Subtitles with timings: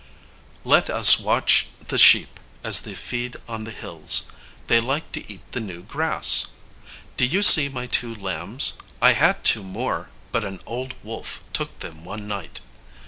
[0.63, 4.31] ]Let us watch the sheep as they feed on the hills.
[4.65, 6.47] They like to eat the new grass.
[7.17, 8.73] Do you see my two lambs?
[8.99, 12.61] I had two more; but an old wolf took them one night.